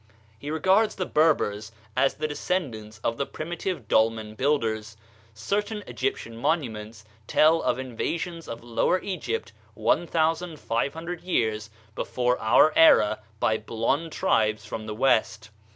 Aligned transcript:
He 0.39 0.49
regards 0.49 0.95
the 0.95 1.05
Berbers 1.05 1.71
as 1.95 2.15
the 2.15 2.27
descendants 2.27 2.99
of 3.03 3.17
the 3.17 3.25
primitive 3.27 3.87
dolmen 3.87 4.33
builders. 4.33 4.97
Certain 5.35 5.83
Egyptian 5.85 6.35
monuments 6.37 7.05
tell 7.27 7.61
of 7.61 7.77
invasions 7.77 8.47
of 8.47 8.63
Lower 8.63 8.99
Egypt 9.01 9.51
one 9.75 10.07
thousand 10.07 10.59
five 10.59 10.95
hundred 10.95 11.21
years 11.21 11.69
before 11.93 12.39
our 12.39 12.73
era 12.75 13.19
by 13.39 13.59
blond 13.59 14.11
tribes 14.11 14.65
from 14.65 14.87
the 14.87 14.95
West. 14.95 15.51